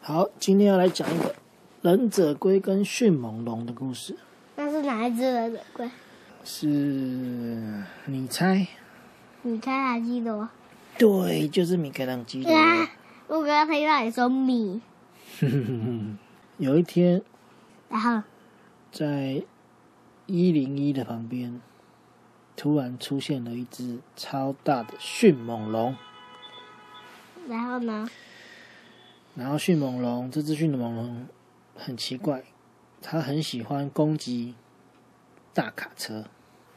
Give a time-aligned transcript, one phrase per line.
[0.00, 1.34] 好，今天要来讲一个
[1.82, 4.16] 忍者龟跟迅猛龙的故事。
[4.56, 5.90] 那是哪一只忍者龟？
[6.44, 6.66] 是
[8.06, 8.66] 你猜？
[9.42, 10.50] 你猜还记得吗？
[10.96, 12.52] 对，就是米开朗基罗。
[12.52, 12.90] 啊！
[13.26, 14.80] 我刚刚听到你说米，
[16.58, 17.22] 有一天，
[17.88, 18.22] 然后
[18.90, 19.42] 在
[20.26, 21.60] 一零一的旁边，
[22.56, 25.96] 突然出现了一只超大的迅猛龙。
[27.48, 28.08] 然后呢？
[29.34, 31.26] 然后迅猛龙这只迅猛龙
[31.76, 32.42] 很奇怪，
[33.00, 34.54] 它很喜欢攻击
[35.54, 36.24] 大卡车。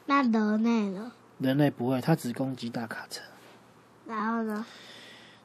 [0.06, 1.12] 那人类呢？
[1.40, 3.22] 人类不会，它只攻击大卡车。
[4.06, 4.66] 然后呢？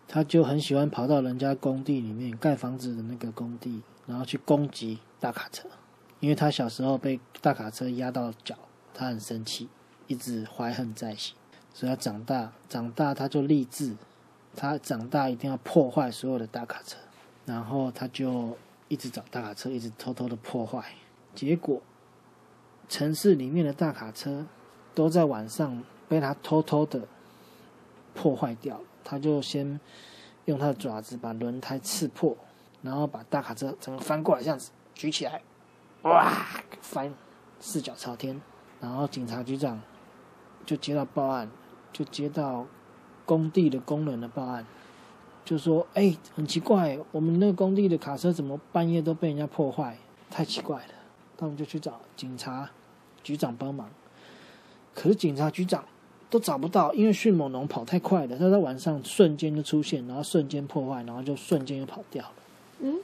[0.09, 5.69] 他就很喜欢跑到人家工地里面盖房子的那个工地，然后去攻击大卡车。
[6.20, 8.56] 因为他小时候被大卡车压到脚，
[8.94, 9.69] 他很生气，
[10.06, 11.34] 一直怀恨在心。
[11.75, 13.94] 所以他长大，长大他就立志，
[14.55, 16.97] 他长大一定要破坏所有的大卡车。
[17.44, 18.56] 然后他就
[18.88, 20.94] 一直找大卡车，一直偷偷的破坏。
[21.34, 21.83] 结果，
[22.88, 24.47] 城市里面的大卡车
[24.94, 27.03] 都在晚上被他偷偷的
[28.14, 28.84] 破坏掉了。
[29.09, 29.79] 他就先
[30.47, 32.37] 用他的爪子把轮胎刺破，
[32.83, 35.41] 然后把大卡车整个翻过来，这样子举起来，
[36.03, 36.29] 哇，
[36.81, 37.15] 翻
[37.61, 38.43] 四脚朝天。
[38.81, 39.81] 然后警察局长
[40.67, 41.49] 就接到报案，
[41.93, 42.67] 就接到
[43.25, 44.67] 工地的工人的报案。
[45.45, 49.97] 就说：“哎，很奇怪，我们那个工地的卡车怎么半夜都被人家破坏？
[50.29, 50.95] 太奇怪了。”
[51.39, 52.69] 他们就去找警察
[53.23, 53.89] 局长帮忙，
[54.95, 55.84] 可是警察局长
[56.28, 62.32] 都找不到，因为迅猛龙跑太快了，他在晚上瞬间就出现，然后瞬间破坏，然后就瞬间又跑掉了。
[62.80, 62.98] 嗯，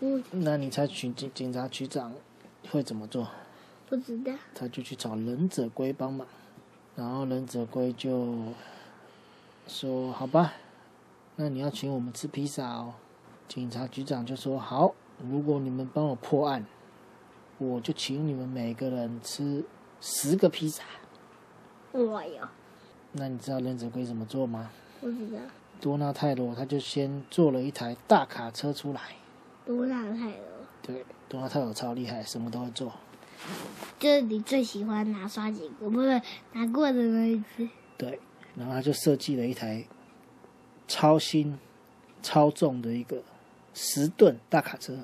[0.00, 2.12] 嗯，那你猜警警警察局长
[2.70, 3.28] 会怎么做？
[3.88, 4.32] 不知道。
[4.54, 6.26] 他就去找忍者龟帮忙，
[6.96, 8.34] 然后忍者龟就
[9.68, 10.54] 说：“好吧。”
[11.38, 12.94] 那你要请我们吃披萨哦，
[13.46, 14.92] 警察局长就说好，
[15.30, 16.66] 如果你们帮我破案，
[17.58, 19.64] 我就请你们每个人吃
[20.00, 20.82] 十个披萨。
[21.92, 22.48] 我有。
[23.12, 24.70] 那你知道忍者龟怎么做吗？
[25.00, 25.38] 不知道。
[25.80, 29.00] 多纳泰罗他就先做了一台大卡车出来。
[29.64, 30.36] 多纳泰罗。
[30.82, 32.92] 对，多纳泰罗超厉害，什么都会做。
[33.98, 36.20] 就是你最喜欢拿刷子，我不是
[36.52, 37.68] 拿过的那一只。
[37.98, 38.20] 对，
[38.54, 39.84] 然后他就设计了一台。
[40.88, 41.58] 超新、
[42.22, 43.20] 超重的一个
[43.74, 44.96] 十吨大卡车，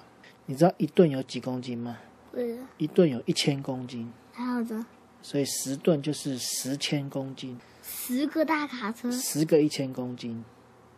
[0.47, 1.99] 你知道一吨有几公斤吗？
[2.31, 2.56] 对。
[2.78, 4.12] 一吨有一千公斤。
[4.32, 4.87] 还有的。
[5.22, 7.58] 所以十吨就是十千公斤。
[7.82, 9.10] 十个大卡车。
[9.10, 10.44] 十个一千公斤，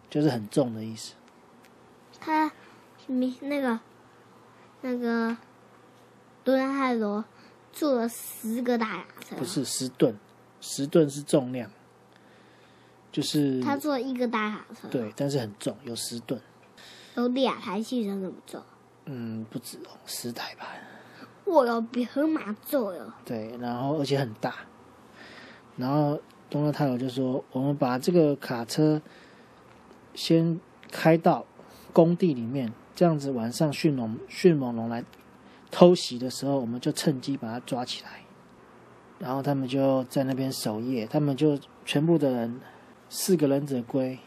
[0.08, 1.14] 就是很重的意思。
[2.18, 2.50] 他，
[3.06, 3.78] 米那个，
[4.80, 5.36] 那个，
[6.42, 7.24] 多纳泰罗
[7.72, 9.36] 做了十个大卡车。
[9.36, 10.16] 不是十吨，
[10.60, 11.70] 十吨是重量。
[13.12, 16.40] 就是他坐一个大卡车，对，但是很重，有十吨，
[17.14, 18.60] 有两台汽车这么重？
[19.04, 20.66] 嗯，不止哦，十台吧。
[21.44, 23.12] 我有比河马重哟。
[23.24, 24.54] 对，然后而且很大。
[25.76, 29.00] 然后东乐太友就说：“我们把这个卡车
[30.14, 30.60] 先
[30.90, 31.44] 开到
[31.92, 35.04] 工地里面，这样子晚上迅猛迅猛龙来
[35.70, 38.20] 偷袭的时候，我们就趁机把它抓起来。
[39.18, 42.60] 然后他们就在那边守夜，他们就全部的人。”
[43.10, 44.18] 四个忍者龟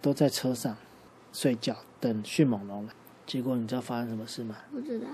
[0.00, 0.74] 都在车上
[1.30, 2.92] 睡觉，等迅猛龙来。
[3.26, 4.56] 结果你知道发生什么事吗？
[4.70, 5.06] 不知道。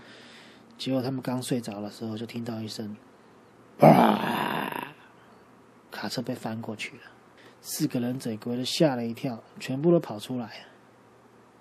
[0.78, 2.96] 结果他们刚睡着的时候，就听到一声
[3.80, 4.94] “啊”，
[5.90, 7.02] 卡车被翻过去了。
[7.60, 10.66] 四个忍者龟都吓了一跳，全部都跑出来，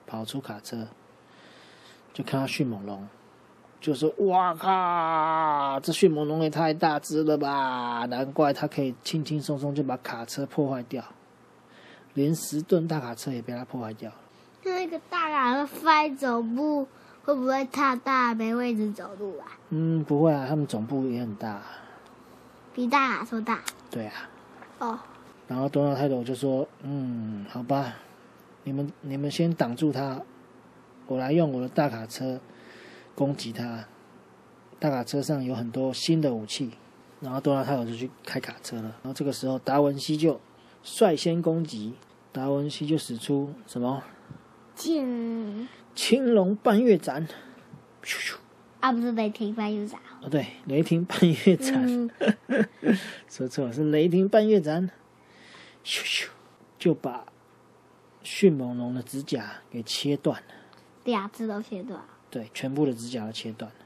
[0.05, 0.87] 跑出卡车，
[2.13, 3.07] 就看到迅猛龙，
[3.81, 8.05] 就说：“哇靠，这迅猛龙也太大只了吧！
[8.07, 11.03] 难怪它可以轻轻松松就把卡车破坏掉。”
[12.13, 14.17] 连十吨大卡车也被他破坏掉了。
[14.63, 16.87] 那个大卡车翻走不
[17.25, 19.57] 会不会太大，没位置走路啊？
[19.72, 21.59] 嗯，不会啊，他们总部也很大，
[22.72, 23.61] 比大卡车大。
[23.89, 24.29] 对啊。
[24.77, 24.99] 哦。
[25.47, 27.95] 然后多纳泰罗就说：“嗯，好吧，
[28.63, 30.22] 你们你们先挡住他，
[31.07, 32.39] 我来用我的大卡车
[33.16, 33.85] 攻击他。
[34.79, 36.71] 大卡车上有很多新的武器。”
[37.21, 38.83] 然后多纳泰罗就去开卡车了。
[38.83, 40.39] 然后这个时候达文西就
[40.83, 41.95] 率先攻击。
[42.31, 44.03] 达文西就使出什么？
[44.75, 47.25] 剑青龙半月斩，
[48.03, 48.35] 咻咻！
[48.81, 49.99] 啊，不是雷霆半月斩。
[50.21, 52.09] 哦，对，雷霆半月斩。
[53.27, 54.89] 说错了，是雷霆半月斩。
[55.83, 56.27] 咻咻，
[56.77, 57.25] 就把
[58.21, 60.53] 迅猛龙的指甲给切断了。
[61.05, 62.01] 两只都切断。
[62.29, 63.77] 对，全部的指甲都切断了。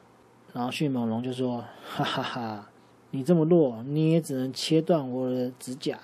[0.51, 2.69] 然后迅猛龙就说：“哈哈哈，
[3.11, 6.00] 你这么弱，你也只能切断我的指甲，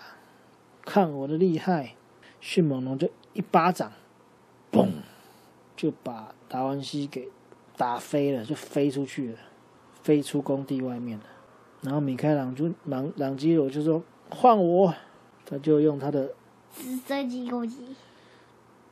[0.84, 1.96] 看我的厉害！”
[2.40, 3.92] 迅猛龙就一巴掌，
[4.72, 4.88] 嘣，
[5.76, 7.28] 就把达文西给
[7.78, 9.38] 打飞了，就飞出去了，
[10.04, 11.24] 飞出工地外面了。
[11.82, 14.94] 然后米开朗就朗朗基罗就说：“换我！”
[15.46, 16.32] 他就用他的
[16.76, 17.96] 直升机攻击，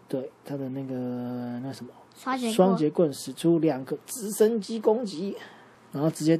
[0.07, 0.93] 对他的那个
[1.63, 1.91] 那什么
[2.53, 5.35] 双节棍使出两个直升机攻击，
[5.91, 6.39] 然后直接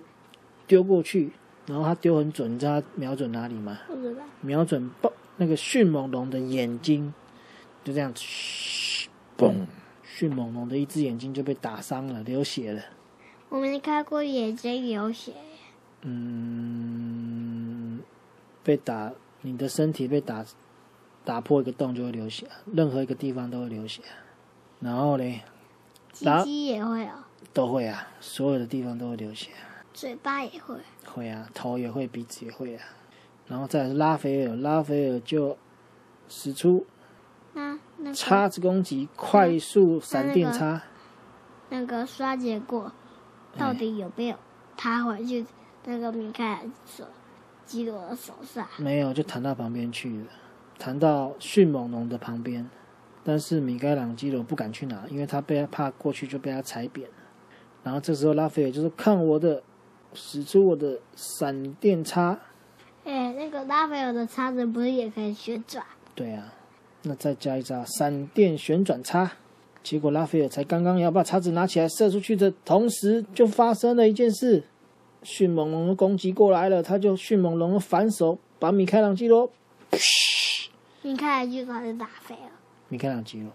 [0.67, 1.31] 丢过去，
[1.65, 3.79] 然后他丢很准，你知道他瞄准哪里吗？
[3.87, 7.11] 不知道，瞄准爆那个迅猛龙的眼睛，
[7.83, 9.65] 就这样，嘘嘣，
[10.15, 12.83] 迅猛龙的一只眼睛就被打伤了，流血了。
[13.49, 15.33] 我没看过眼睛流血，
[16.01, 17.99] 嗯，
[18.63, 19.11] 被打，
[19.41, 20.45] 你的身体被打
[21.25, 24.03] 打破一个洞就会流血，任何一个地方都会流血。
[24.79, 25.41] 然后嘞，
[26.11, 29.49] 鸡鸡也会哦，都会啊，所有的地方都会流血。
[29.95, 30.75] 嘴巴也会，
[31.05, 32.85] 会啊，头也会，鼻子也会啊。
[33.47, 35.57] 然后再来是拉斐尔，拉斐尔就
[36.29, 36.85] 使出
[38.11, 40.81] 叉子攻击，快速闪电叉。
[41.69, 42.91] 那个刷结果
[43.57, 44.35] 到底有没有
[44.75, 45.45] 弹回去
[45.85, 47.05] 那个米开朗手
[47.65, 48.67] 基罗的手上？
[48.77, 50.27] 没有，就弹到旁边去了，
[50.77, 52.69] 弹到迅猛龙的旁边。
[53.23, 57.15] 但是米开朗基罗不敢去拿，因为他被他怕过去就被他踩扁了。
[57.81, 59.63] 然后这时候拉斐尔就说：“看我的，
[60.13, 62.37] 使出我的闪电叉。
[63.05, 66.53] 哎、那个拉斐尔的叉子不是也可以旋转？”对啊，
[67.03, 69.31] 那再加一张闪电旋转叉。
[69.83, 74.63] 结果拉斐尔才刚刚要把叉子拿起来射出去的同时，就发生了一件事：
[75.23, 79.51] 迅猛龙的攻击过来了，他就迅猛龙的反手把米开朗基罗，
[81.03, 82.51] 米开朗基罗是打飞了，
[82.87, 83.51] 米开朗基罗，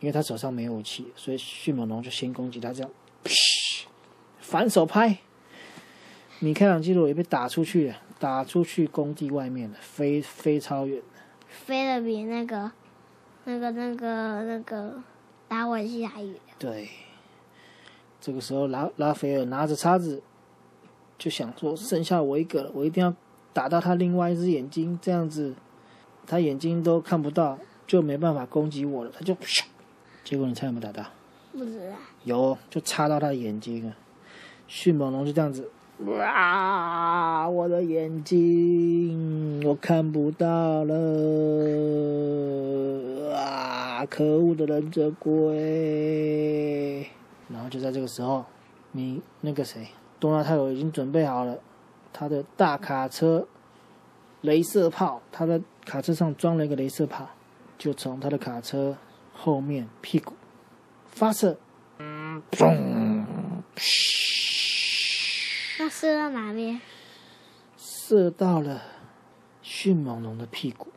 [0.00, 2.90] 因为他手上没有武器，所以迅猛龙就先攻击他，这样，
[4.38, 5.16] 反手拍，
[6.40, 11.00] 米开朗基罗也被打出去了，打出去工地外面了，飞飞超远。
[11.48, 12.70] 飞得比那个、
[13.44, 14.94] 那个、那个、那个
[15.48, 16.34] 达文西还远。
[16.58, 16.88] 对，
[18.20, 20.22] 这个时候拉拉斐尔拿着叉子，
[21.18, 23.14] 就想说剩下我一个了，我一定要
[23.52, 25.54] 打到他另外一只眼睛，这样子
[26.26, 29.10] 他眼睛都看不到，就没办法攻击我了。
[29.12, 29.36] 他就，
[30.22, 31.08] 结果你猜有没有打到？
[31.52, 33.96] 不知道，有，就插到他的眼睛了。
[34.68, 35.68] 迅猛龙就这样子，
[36.04, 37.48] 哇！
[37.48, 40.94] 我的眼睛我看不到了，
[44.00, 44.06] 啊！
[44.08, 47.06] 可恶的忍者龟！
[47.50, 48.46] 然后就在这个时候，
[48.92, 49.88] 你那个谁，
[50.18, 51.58] 多纳泰罗已经准备好了
[52.10, 53.46] 他的大卡车
[54.42, 57.28] 镭射炮，他的卡车上装了一个镭射炮，
[57.76, 58.96] 就从他的卡车
[59.34, 60.32] 后面屁股
[61.06, 61.58] 发射。
[62.50, 63.26] 砰！
[65.78, 66.80] 那射到哪边？
[67.76, 68.80] 射到了
[69.60, 70.88] 迅猛龙的屁股，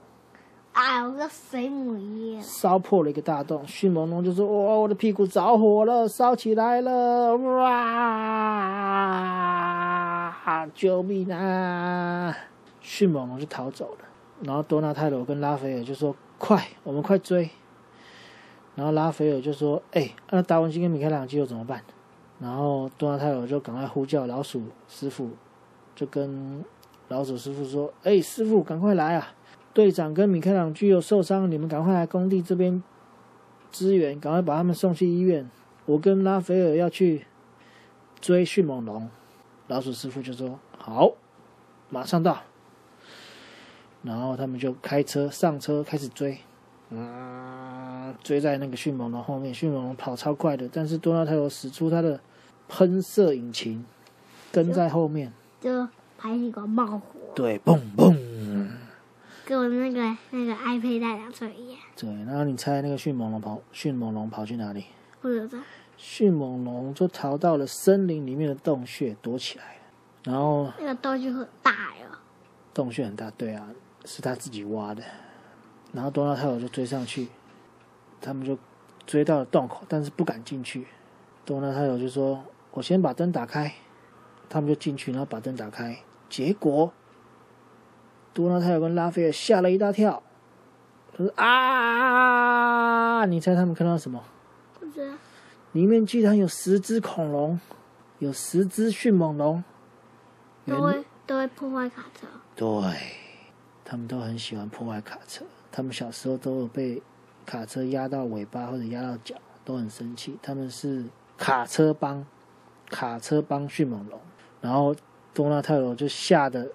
[0.73, 2.41] 啊，有个水母一样。
[2.41, 3.63] 烧破了一个大洞。
[3.67, 7.37] 迅猛龙就说：“哇，我的屁股着火了，烧起来了！
[7.37, 7.69] 哇，
[10.73, 12.35] 救命啊！”
[12.81, 14.05] 迅猛龙就逃走了。
[14.41, 17.49] 然后多纳泰罗跟拉斐尔就说：“快，我们快追！”
[18.75, 21.81] 然后拉斐尔就说：“哎、那达文西跟米开朗基罗怎么办？”
[22.42, 25.30] 然后多纳泰罗就赶快呼叫老鼠师傅，
[25.95, 26.65] 就跟
[27.09, 29.27] 老鼠师傅说：“哎、师傅，赶快来啊！
[29.73, 32.81] 队长跟米开朗基罗受伤，你们赶快来工地这边
[33.71, 35.49] 支援，赶快把他们送去医院。
[35.85, 37.25] 我跟拉斐尔要去
[38.21, 39.09] 追迅猛龙。”
[39.68, 41.13] 老鼠师傅就说：“好，
[41.89, 42.44] 马上到。”
[44.03, 46.37] 然后他们就开车上车开始追，
[46.89, 49.53] 嗯，追在那个迅猛龙后面。
[49.53, 52.19] 迅猛龙跑超快的，但是多纳泰罗使出他的
[52.68, 53.83] 喷射引擎，
[54.51, 55.33] 跟在后面。
[55.61, 55.87] 就
[56.18, 57.01] 排一个冒火，
[57.33, 58.15] 对，嘣嘣。
[59.45, 61.80] 跟我那个那个 iPad 大两岁一样。
[61.97, 64.85] 对，然后你猜那个迅猛龙跑，迅猛龙跑去哪里？
[65.21, 65.59] 不知道，
[65.97, 69.81] 迅猛龙就逃到了森林里面的洞穴躲起来了。
[70.23, 71.71] 然后那个洞穴很大
[72.02, 72.07] 哟。
[72.73, 73.68] 洞穴很大，对啊，
[74.06, 75.04] 是他自己挖的。
[75.92, 77.28] 然后多纳泰罗就追上去，
[78.19, 78.57] 他们就
[79.06, 80.88] 追到了洞口，但是不敢进去。
[81.45, 83.73] 多纳泰罗就说：“我先把灯打开。”
[84.50, 85.97] 他们就进去，然后把灯打开。
[86.30, 86.92] 结果
[88.33, 90.21] 多纳泰罗跟拉斐尔吓了一大跳，
[91.16, 94.23] 他说：“啊！”你猜他们看到什么？
[94.80, 95.13] 不知道，
[95.73, 97.59] 里面居然有十只恐龙，
[98.19, 99.63] 有十只迅猛龙。
[100.66, 102.28] 原都会都会破坏卡车。
[102.56, 102.69] 对，
[103.85, 105.45] 他们都很喜欢破坏卡车。
[105.71, 107.02] 他们小时候都有被
[107.45, 110.37] 卡车压到尾巴或者压到脚，都很生气。
[110.42, 111.06] 他们是
[111.37, 112.25] 卡车帮，
[112.90, 114.19] 卡车帮迅猛龙，
[114.61, 114.95] 然后
[115.33, 116.71] 多纳泰罗就吓得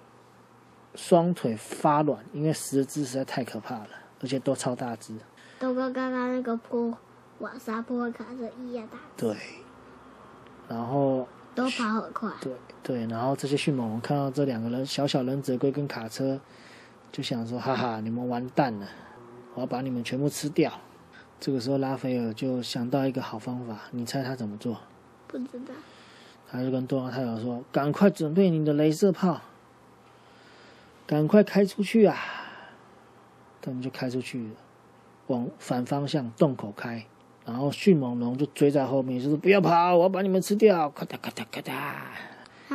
[0.95, 3.89] 双腿发软，因为十只实在太可怕了，
[4.21, 5.13] 而且都超大只。
[5.59, 6.97] 都跟刚刚那个坡
[7.39, 9.35] 瓦沙坡卡车一样大，对，
[10.67, 12.31] 然后都跑很快。
[12.41, 16.39] 对对，然后这些迅猛龙看到这两个人小小忍者龟跟卡车，
[17.11, 18.87] 就想说：哈哈，你们完蛋了，
[19.53, 20.71] 我要把你们全部吃掉。
[21.39, 24.77] 这个时候，拉斐尔就想到一个好方法，你猜他怎么做？
[25.27, 25.73] 不知道，
[26.49, 29.39] 他就跟多拉泰尔说：“赶快准备你的镭射炮，
[31.09, 32.15] 赶快开出去啊！”
[33.59, 34.53] 他们就开出去了，
[35.25, 37.03] 往反方向洞口开，
[37.43, 41.73] 然后迅猛龙就追在后面，就说：“不要跑，我要把你们吃掉！”咔嗒咔嗒咔嗒。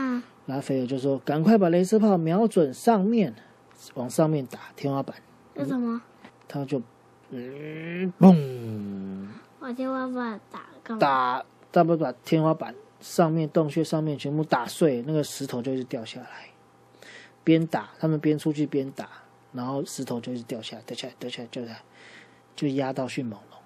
[0.00, 3.32] 啊，拉斐尔就说：“赶快把镭射炮瞄准上面，
[3.94, 5.14] 往上面打天花板。
[5.54, 6.02] 为什么？”
[6.48, 6.82] 他就，
[7.30, 9.28] 嗯，嘣，
[9.60, 11.00] 我天花板打干嘛？
[11.00, 16.48] 打，他不把天花板上面洞穴上面全部打碎，那个石头就一直掉下来。
[17.44, 19.08] 边打，他们边出去边打，
[19.52, 21.82] 然后石头就一直掉下来，掉下来，掉下来，掉下来，
[22.56, 23.60] 就压到迅猛龙。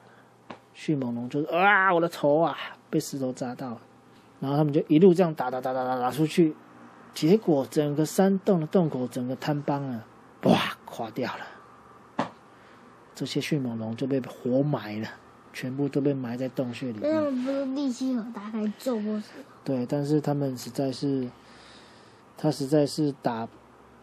[0.74, 2.56] 迅猛龙就是啊，我的头啊，
[2.90, 3.80] 被石头砸到了。
[4.40, 6.54] 然后他们就一路这样打打打打打打出去，
[7.12, 10.04] 结果整个山洞的洞口整个坍崩了，
[10.42, 12.30] 哇，垮掉了。
[13.14, 15.08] 这些迅猛龙就被活埋了，
[15.52, 17.12] 全部都被埋在洞穴里面。
[17.20, 19.50] 们不是力气很大，可以揍过石头。
[19.64, 21.28] 对，但是他们实在是，
[22.36, 23.48] 他实在是打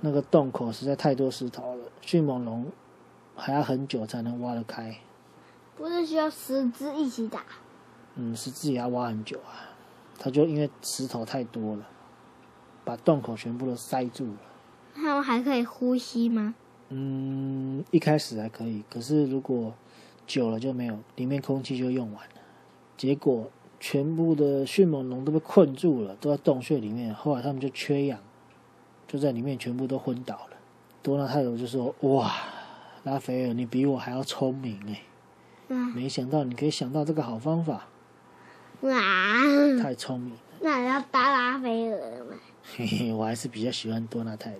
[0.01, 2.65] 那个洞口实在太多石头了，迅猛龙
[3.35, 4.95] 还要很久才能挖得开。
[5.75, 7.43] 不是需要十只一起打？
[8.15, 9.75] 嗯，十只也要挖很久啊。
[10.17, 11.85] 他就因为石头太多了，
[12.83, 14.37] 把洞口全部都塞住了。
[14.93, 16.55] 他们还可以呼吸吗？
[16.89, 19.73] 嗯，一开始还可以，可是如果
[20.25, 22.35] 久了就没有，里面空气就用完了。
[22.95, 27.13] 结果全部的迅猛龙都被困住了，都在洞穴里面。
[27.13, 28.19] 后来他们就缺氧，
[29.15, 30.57] 就在里面全部都昏倒了。
[31.01, 32.35] 多纳泰罗就说：“哇，
[33.03, 35.73] 拉斐尔，你比我还要聪明哎！
[35.73, 37.87] 啊没想到你可以想到这个好方法，
[38.81, 38.99] 哇！
[39.81, 42.33] 太聪明了。”那你要打拉斐尔了吗？
[42.75, 44.59] 嘿嘿，我还是比较喜欢多纳泰罗。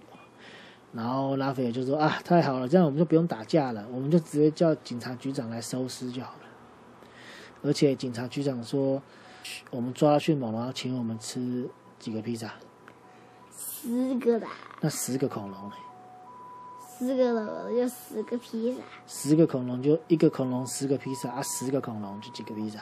[0.93, 6.39] 然后拉斐尔就说：“啊，太好了，这样我们就不用打架了，我们就直接叫警察局长来收尸就好了。
[7.61, 9.01] 而且警察局长说，
[9.71, 11.67] 我们抓到迅猛龙要请我们吃
[11.99, 12.53] 几个披萨，
[13.85, 14.47] 十个吧，
[14.81, 15.75] 那十个恐龙呢？
[16.97, 22.79] 十个恐龙就十个披萨，十个恐龙就一个恐龙十个披萨啊，十个恐龙就几个披萨，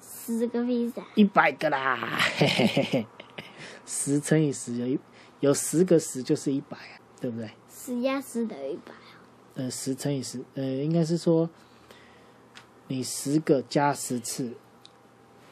[0.00, 2.16] 十个披萨，一百个啦！
[2.36, 3.06] 嘿嘿嘿嘿，
[3.84, 5.00] 十乘以十有一
[5.40, 7.50] 有十个十就是一百啊，对不对？
[7.68, 8.92] 十加十等于一百。
[9.56, 11.50] 呃，十乘以十，呃，应该是说，
[12.86, 14.54] 你十个加十次，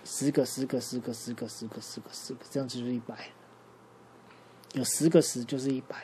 [0.05, 3.17] 十个，十个，十个，十个，十个，十个，十个，这样子就是一百。
[4.77, 5.97] 有十个十就是一百。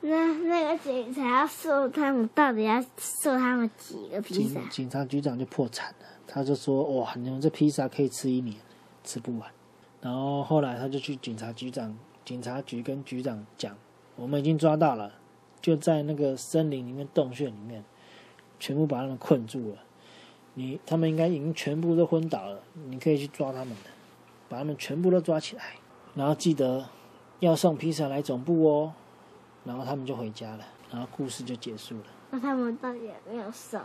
[0.00, 4.70] 那那个警察要收他们，到底要收他们几个披萨警？
[4.70, 8.56] 警察局长就破产了，他就说：“哇，你们这披萨可以吃一年，
[9.04, 9.48] 吃不完。”
[10.00, 13.76] 然后后来他就去警察局长、警察局跟局长讲
[14.16, 15.12] ：“我们已经抓到了，
[15.60, 17.84] 就在那个森林里面洞穴里面，
[18.58, 19.76] 全部把他们困住了。
[20.54, 23.90] 你他们应该已经全部都昏倒了，你可以去抓他们的，
[24.48, 25.76] 把他们全部都抓起来，
[26.16, 26.84] 然后记得
[27.46, 28.92] 要送披萨来总部哦。”
[29.64, 32.04] 然后他们就回家了，然后故事就结束了。
[32.30, 33.80] 那他们到底有没有送？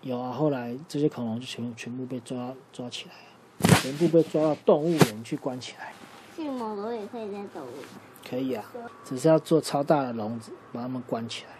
[0.00, 5.92] 有啊，后来这些恐龙就全部全部被抓抓起来了，全部被抓到动物园去关起来。
[6.34, 7.84] 迅猛龙也可以在动物园，
[8.26, 8.64] 可以啊，
[9.04, 11.50] 只是要做超大的笼子，把它们关起来。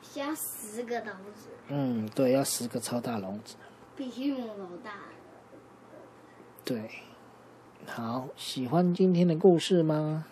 [0.00, 3.56] 需要十个笼子，嗯，对，要十个超大笼子。
[3.96, 4.92] 比迅猛龙大。
[6.64, 6.88] 对，
[7.86, 10.26] 好，喜欢今天的故事吗？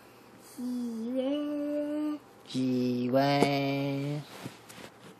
[0.56, 0.62] 几
[1.14, 4.22] 位几位